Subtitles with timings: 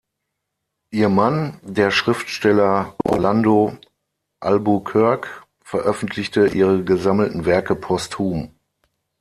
[0.89, 3.77] Ihr Mann, der Schriftsteller Orlando
[4.39, 5.29] Albuquerque,
[5.63, 8.49] veröffentlichte ihre gesammelten Werke posthum.